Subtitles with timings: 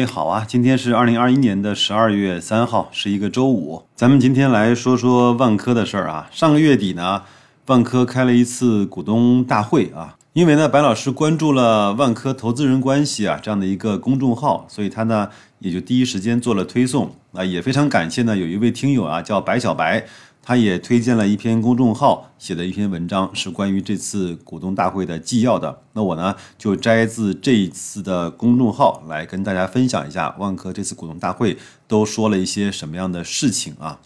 [0.00, 3.82] 位好啊，今天是二零二一年的十二月三号，是一个周五。
[3.94, 6.26] 咱们今天来说说万科的事儿啊。
[6.32, 7.20] 上个月底呢，
[7.66, 10.16] 万科开了一次股东大会啊。
[10.32, 15.28] 因为呢，白老师关注了万科投资人关系啊这样的一个公众号，所以他呢
[15.58, 17.44] 也就第一时间做了推送啊。
[17.44, 20.06] 也非常感谢呢，有一位听友啊叫白小白。
[20.42, 25.82] 他也推荐了一篇公众号写的一篇文章，是关于这次股东大会的纪要的。
[25.92, 34.00] 那我呢就摘自这一次的公众号来跟大家分享一下万科这次股东大会都说了一些什么样的事情啊。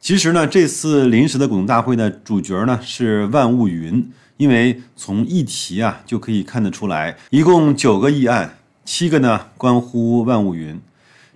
[0.00, 10.80] 其实呢，这次临时的股东大会呢，主角呢是万物云，因为从议题啊就可以看得出来，一共九个议案，七个呢关乎万物云。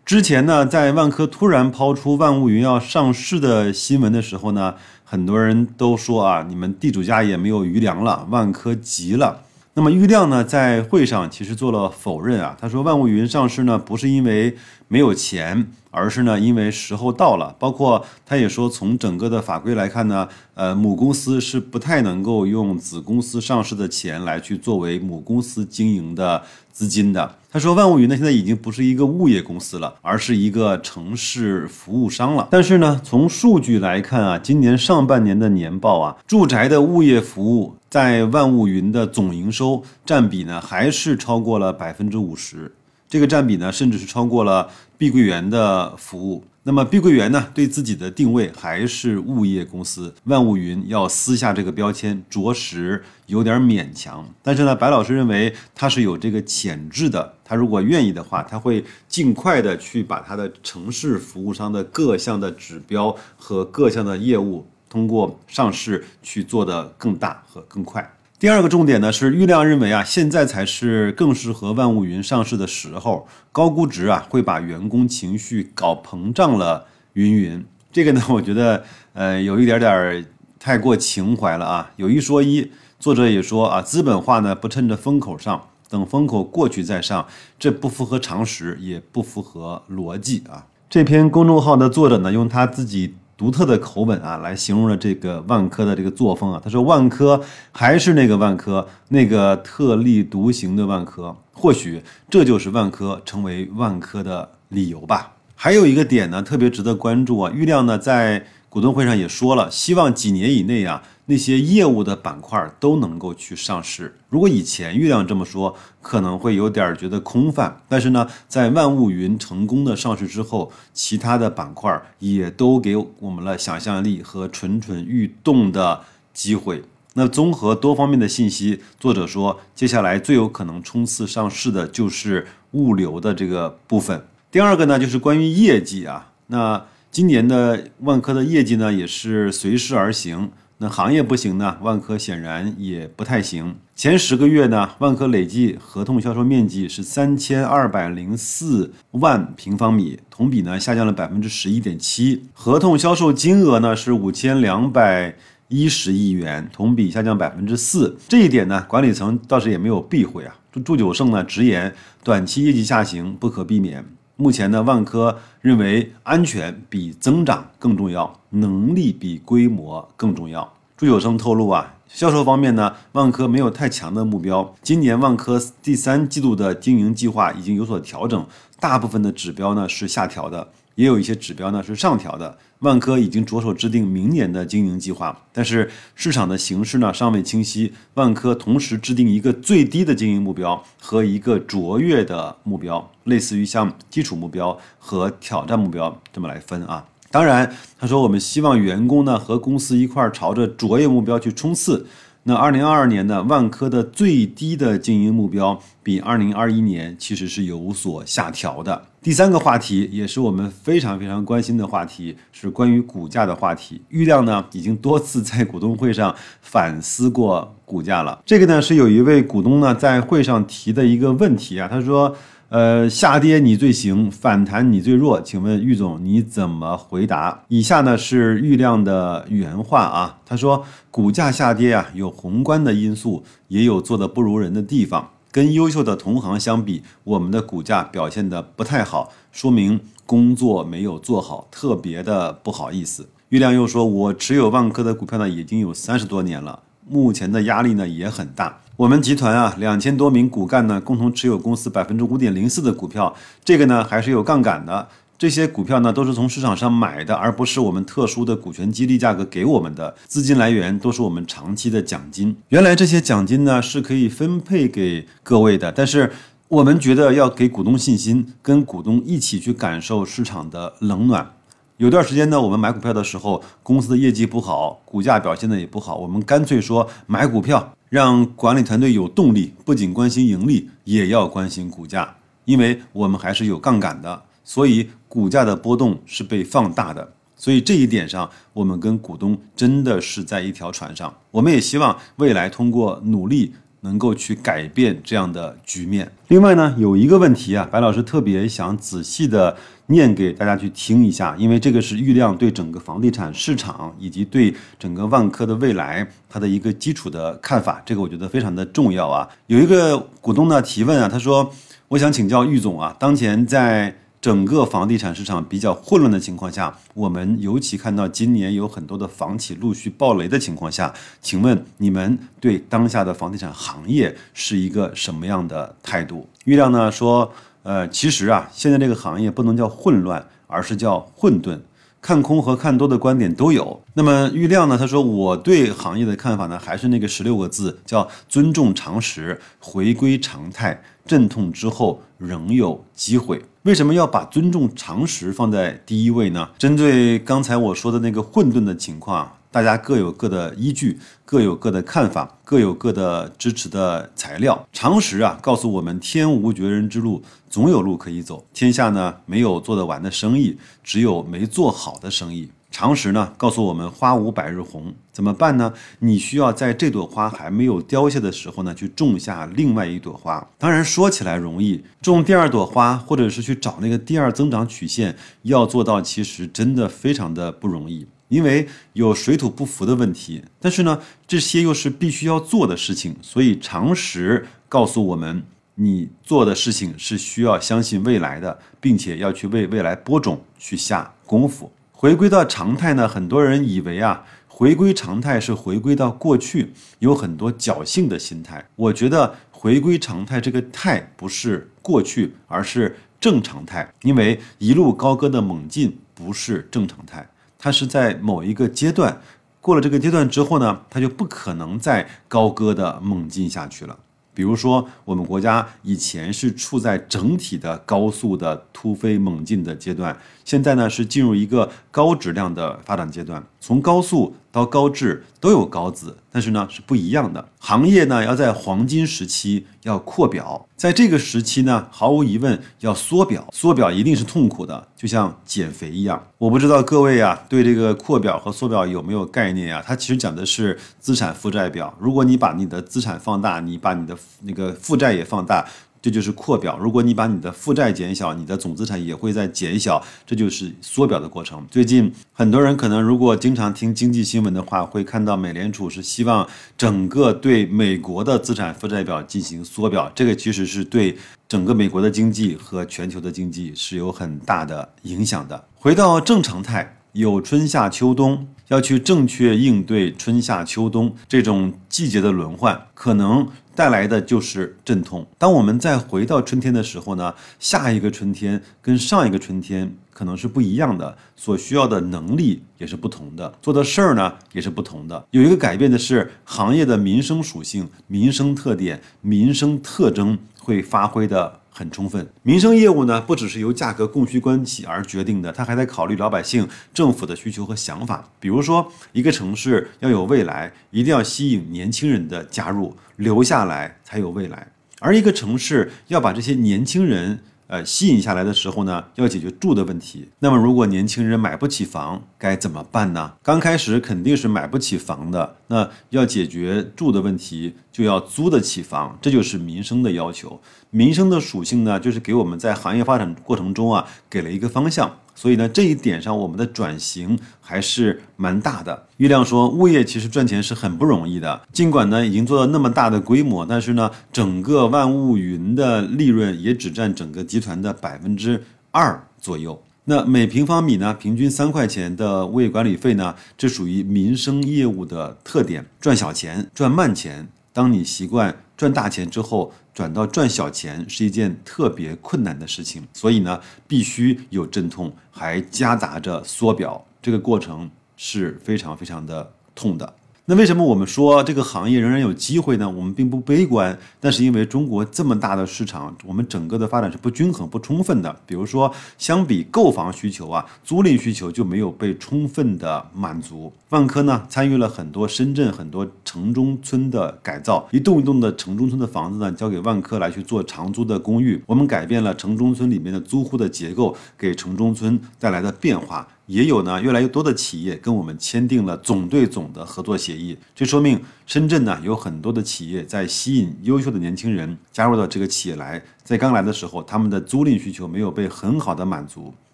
[0.04, 9.40] 之前呢，在万科突然抛出万物云要上市的新闻的时候呢，很多人都说啊，你们地主家也没有余粮了，万科急了。
[9.72, 14.54] 那么郁亮呢，在会上其实做了否认啊，他说万物云上市呢，不是因为
[14.88, 17.56] 没有钱，而是呢因为时候到了。
[17.58, 26.42] 包括他也说，从整个的法规来看呢，呃，母公司是不太能够用子公司上市的钱来去作为母公司经营的。
[26.74, 32.48] 资金的，他说万物云呢现在已经不是一个物业公司了，而是一个城市服务商了。
[32.50, 42.72] 但是呢，从数据来看啊，今年上半年的年报啊，住宅的物业服务在万物云的总营收占比呢，还是超过了百分之五十。
[43.08, 44.68] 这个占比呢，甚至是超过了
[44.98, 46.42] 碧桂园的服务。
[46.64, 54.26] 那么碧桂园呢，对自己的定位还是物业公司，万物云要撕下这个标签，着实有点勉强。
[54.42, 68.10] 但是呢，白老师认为它是有这个潜质的，他如果愿意的话，他会尽快的去把他的城市服务商的各项的指标和各项的业务，通过上市去做的更大和更快。
[68.38, 76.86] 第二个重点呢是，郁亮认为啊，现在才是更适合万物云上市的时候，高估值啊会把员工情绪搞膨胀了。
[77.14, 80.26] 云云，这个呢，我觉得呃有一点点
[80.58, 81.92] 太过情怀了啊。
[81.96, 87.24] 有一说一，作者也说啊，资本化呢不趁着风口上，等风口过去再上，
[87.56, 90.66] 这不符合常识，也不符合逻辑啊。
[90.90, 93.14] 这篇公众号的作者呢，用他自己。
[93.36, 96.60] 独特的口吻啊，来形容了这个万科的这个作风啊。
[96.62, 102.00] 他说：“万科还是那个万科，那个特立独行的万科，或许
[102.30, 107.50] 这就是万科成为万科的理由吧。”还有一个点呢，特别值得关注啊。
[107.52, 111.02] 郁亮呢在股东会上也说了，希望几年以内啊。
[111.26, 114.14] 那些业务的板块都能够去上市。
[114.28, 117.80] 如果以前月亮这么说，可能会有点觉得空泛。
[117.88, 126.02] 但是呢，在万物云成功的上市之后，其他的板块也都给我们了想象力和蠢蠢欲动的
[126.32, 126.82] 机会。
[127.14, 134.26] 那综合多方面的信息，作者说，接下来最有可能冲刺上市的就是物流的这个部分。
[134.50, 136.32] 第二个呢，就是关于业绩啊。
[136.48, 140.50] 那今年的万科的业绩呢，也是随势而行。
[140.78, 143.76] 那行业不行呢，万科显然也不太行。
[143.94, 152.42] 前十个月呢，万科累计合同销售面积是三千二百零四万平方米，同比呢下降了百分之十一点七。
[152.52, 155.36] 合同销售金额呢是五千两百
[155.68, 158.18] 一十亿元，同比下降百分之四。
[158.28, 160.56] 这一点呢，管理层倒是也没有避讳啊。
[160.72, 164.04] 祝祝久胜呢直言，短期业绩下行不可避免。
[164.36, 170.72] 目前呢，万科认为安全比增长更重要，能力比规模更重要。
[170.96, 174.74] 朱有生透露啊，销售方面呢，万科没有太强的目标。
[174.82, 178.46] 今年万科第三季度的经营计划已经有所调整，
[178.80, 180.68] 大部分的指标呢是下调的。
[180.94, 187.92] 也有一些指标呢是上调的，万科已经着手制定明年的经营计划，但是市场的形势呢尚未清晰。
[188.14, 197.04] 万科同时制定一个最低的经营目标和一个卓越的目标，类似于像基础目标和挑战目标这么来分啊。
[197.30, 202.06] 当然，他说我们希望员工呢和公司一块儿朝着卓越目标去冲刺。
[202.46, 209.06] 那二零二二年呢，万科的最低的经营目标比二零二一年其实是有所下调的。
[209.22, 214.02] 第三个话题也是我们非常非常关心的话题，是关于股价的话题。
[214.10, 218.38] 郁亮呢已经多次在股东会上反思过股价了。
[218.44, 222.36] 这个呢是有一位股东呢在会上提的一个问题啊，他说。
[222.74, 227.62] 呃，下跌你最行，反弹你最弱，请问郁总你怎么回答？
[227.68, 235.30] 以下呢是郁亮的原话啊，他说股价下跌啊，有宏观的因素，也有做的不如人的地方。
[235.52, 243.28] 跟优秀的同行相比，我们的股价表现的不太好，说明工作没有做好，特别的不好意思。
[243.50, 246.80] 郁亮又说，我持有万科的股票呢，已经有三十多年了。
[247.08, 255.08] 目前的压力呢也很大，我们集团啊，两千多名骨干呢，共同持有公司百分之五点零四的股票，这个呢还是有杠杆的。
[255.36, 260.14] 这些股票呢都是从市场上买的，而不是我们特殊的股权激励价格给我们的。
[260.28, 262.56] 资金来源都是我们长期的奖金。
[262.68, 266.30] 原来这些奖金呢是可以分配给各位的，但是
[266.68, 271.50] 我们觉得要给股东信心，跟股东一起去感受市场的冷暖。
[271.96, 287.32] 有段时间呢，我们买股票的时候，公司的业绩不好，股价表现的也不好，我们干脆说买股票，让管理团队有动力，不仅关心盈利，也要关心股价，因为我们还是有杠杆的，所以股价的波动是被放大的。
[287.56, 291.34] 所以这一点上，我们跟股东真的是在一条船上。
[291.50, 293.74] 我们也希望未来通过努力。
[294.04, 296.30] 能够去改变这样的局面。
[296.48, 299.74] 另外呢，有一个问题啊，白老师特别想仔细的
[300.06, 309.48] 念给大家去听一下，因为这个是郁亮对整个房地产市场以及对整个万科的未来它的一个基础的看法，这个我觉得非常的重要啊。
[309.66, 311.72] 有一个股东呢提问啊，他说
[312.08, 321.10] ：“我想请教郁总啊，当前在。”整个房地产市场比较混乱的情况下，我们尤其看到今年有很多的房企陆续爆雷的情况下，
[321.40, 326.46] 请问你们对当下的房地产行业是一个什么样的态度？
[326.66, 327.50] 郁亮呢说，
[327.84, 331.78] 呃，其实啊，现在这个行业不能叫混乱，而是叫混沌，
[332.20, 334.02] 看空和看多的观点都有。
[334.14, 343.62] 那么郁亮呢，他说我对行业的看法呢，还是那个十六个字，叫尊重常识，回归常态，阵痛之后仍有机会。
[343.82, 346.66] 为什么要把尊重常识放在第一位呢？
[346.78, 354.86] 针对刚才我说的那个混沌的情况，大家各有各的依据，各有各的看法，各有各的支持的材料。
[354.92, 358.64] 常识啊，告诉我们天无绝人之路，总有路可以走。
[358.72, 362.70] 天下呢，没有做得完的生意，只有没做好的生意。
[362.92, 365.92] 常识呢，告诉我们花无百日红，怎么办呢？
[366.20, 370.64] 你需要在这朵花还没有凋谢的时候呢，去种下另外一朵花。
[370.78, 380.62] 当然说起来容易，种第二朵花，或者是去找那个第二增长曲线，要做到其实真的非常的不容易，因为有水土不服的问题。
[380.80, 385.62] 但是呢，这些又是必须要做的事情，所以常识告诉我们，
[385.96, 391.92] 你做的事情是需要相信未来的，并且要去为未来播种，去下功夫。
[392.12, 393.28] 回归到常态呢？
[393.28, 398.84] 很多人以为啊，回归常态是回归到过去，有很多侥幸的心态。
[398.96, 404.10] 我觉得回归常态这个态不是过去，而是正常态。
[404.22, 407.46] 因为一路高歌的猛进不是正常态，
[407.78, 409.40] 它是在某一个阶段
[409.80, 414.18] 过了这个阶段之后呢，它就不可能再高歌的猛进下去了。
[414.54, 424.54] 比如说，我们国家以前是处在整体的高速的突飞猛进的阶段，现在呢是进入一个高质量的发展阶段，从高速。
[424.74, 427.64] 到高质都有高字，但是呢是不一样的。
[427.78, 436.44] 行业呢要在黄金时期要扩表，在这个时期呢，毫无疑问要缩表，缩表一定是痛苦的，就像减肥一样。
[436.58, 440.02] 我不知道各位啊对这个扩表和缩表有没有概念啊？
[440.04, 442.12] 它其实讲的是资产负债表。
[442.18, 445.86] 如果你把你的资产放大，你把你的那个负债也放大。
[446.24, 446.96] 这就是扩表。
[446.96, 451.86] 如果你把你的负债减小，你的总资产也会在减小，这就是缩表的过程。
[451.90, 456.66] 最近很多人可能如果经常听经济新闻的话，会看到美联储是希望
[456.96, 461.36] 整个对美国的资产负债表进行缩表，这个其实是对
[461.68, 465.84] 整个美国的经济和全球的经济是有很大的影响的。
[465.94, 473.68] 回到正常态，有春夏秋冬，要去正确应对春夏秋冬这种季节的轮换，可能。
[473.94, 475.46] 带来的就是阵痛。
[475.56, 485.46] 当我们再回到春天的时候呢，下一个春天跟上一个春天可能是不一样的，所需要的能力也是不同的，做的事儿呢也是不同的。
[485.50, 491.80] 有一个改变的是行业的民生属性、民生特点、民生特征会发挥的。
[491.96, 498.50] 很充分，民生业务呢，不只是由价格供需关系而决定的，它还得考虑老百姓、政府的需求和想法。
[498.58, 504.88] 比如说，一个城市要有未来，一定要吸引年轻人的加入，留下来才有未来。
[505.20, 507.60] 而一个城市要把这些年轻人。
[507.86, 510.48] 呃，吸引下来的时候呢，要解决住的问题。
[510.60, 513.52] 那么，如果年轻人买不起房，该怎么办呢？
[513.62, 520.80] 刚开始肯定是买不起房的，那要解决住的问题，就要租得起房，这就是民生的要求。
[521.10, 525.30] 民生的属性呢，就是给我们在行业发展过程中啊，给了一个方向。
[525.56, 529.26] 所以呢，这一点上我们的转型还是蛮大的。
[529.36, 540.02] 郁亮说，物业其实赚钱是很不容易的，尽管呢已经做到那么大的规模，但是呢，整个万物云的利润也只占整个集团的百分之二左右。
[540.26, 547.68] 那每平方米呢，平均三块钱的物业管理费呢，这属于民生业务的特点，赚小钱，赚慢钱。
[547.92, 553.22] 当你习惯赚大钱之后，转到赚小钱是一件特别困难的事情。
[553.34, 553.78] 所以呢，
[554.08, 560.34] 必须有阵痛，还夹杂着缩表，这个过程是非常非常的痛的。
[560.66, 563.06] 那为什么我们说这个行业仍然有机会呢？
[563.06, 568.56] 我们并不悲观，但是因为中国这么大的市场，我们整个的发展是不均衡、不充分的。
[568.64, 573.92] 比如说，相比购房需求啊，租赁需求就没有被充分的满足。
[574.08, 581.82] 万科呢，参与了很多深圳很多城中村的改造，一栋一栋的城中村的房子呢，交给万科来去做长租的公寓。
[581.84, 586.48] 我们改变了城中村里面的租户的结构，给城中村带来的变化。
[586.66, 596.22] 也有呢，越来越多的企业跟我们签订了总对总的合作协议，这说明深圳呢有很多的企业在吸引优秀的年轻人加入到这个企业来。
[596.42, 599.74] 在刚来的时候，他们的租赁需求没有被很好的满足，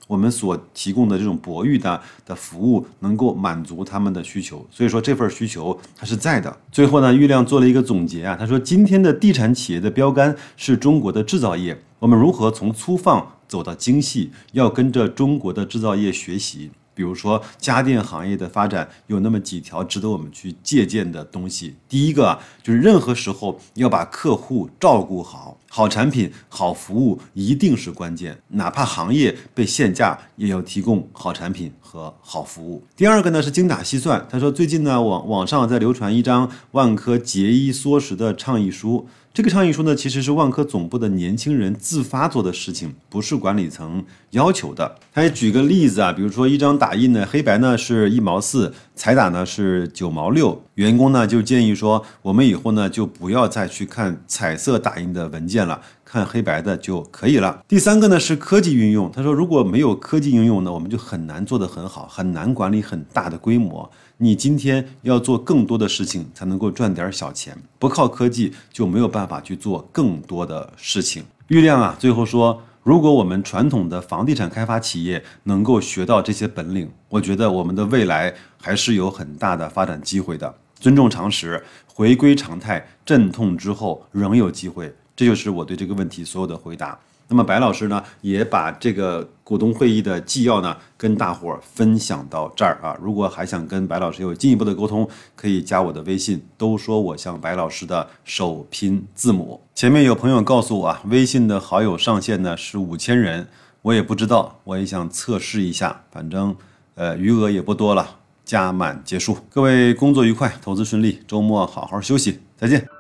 [0.07, 6.57] 我们所提供的这种博裕的的服务能够满足他们的需求，所以说这份需求它是在的。
[6.71, 13.35] 最后呢，郁亮做了一个总结啊，他说今天的地产企业的标杆是中国的制造业，我们如何从粗放？
[13.47, 16.71] 走到精细，要跟着中国的制造业学习。
[16.95, 21.75] 比如说家电行业的发展，有那么几条值得我们去借鉴的东西。
[21.89, 28.41] 第一个啊，就是任何时候要把客户照顾好，好产品、好服务一定是关键。
[28.49, 32.85] 哪怕行业被限价，也要提供好产品和好服务。
[32.95, 34.25] 第二个呢是精打细算。
[34.31, 39.09] 他说最近呢网网上在流传一张万科节衣缩食的倡议书。
[39.33, 44.97] 这个倡议书呢，其实是万科总部的年轻人自发做的事情，不是管理层要求的。
[45.15, 50.61] 他也举个例子啊，比如说一张打印的黑白呢是一毛四，彩打呢是九毛六。
[50.75, 57.63] 员工呢就建议说，我们以后呢就不要再去看彩色打印的文件了，看黑白的就可以了。
[57.69, 63.89] 第三个呢是科技运用，他说如果没有科技应用呢，我们就很难做得很好，很难管理很大的规模。
[64.17, 71.23] 你今天要做更多的事情才能够赚点小钱，不靠科技就没有办法去做更多的事情。
[71.47, 80.53] 郁亮啊，最后说，如果我们传统的房地产开发企业能够学到这些本领，我觉得我们的未来还是有很大的发展机会的。
[80.81, 86.99] 尊重常识，回归常态，阵痛之后仍有机会，这就是我对这个问题所有的回答。
[87.29, 92.97] 那么白老师呢，也把这个股东会议的纪要呢，跟大伙儿分享到这儿啊。
[93.03, 99.61] 如果还想跟白老师有进一步的沟通，可以加我的微信，都说我像白老师的首拼字母。
[99.75, 103.47] 前面有朋友告诉我啊，微信的好友上限呢是五千人，
[103.83, 106.57] 我也不知道，我也想测试一下，反正
[106.95, 109.37] 呃余额也不多了，加满结束。
[109.51, 113.00] 各位工作愉快，投资顺利，周末好好休息，再见。